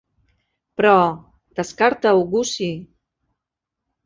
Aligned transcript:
Però, 0.79 0.93
descarta-ho, 1.59 2.25
Gussie. 2.33 2.73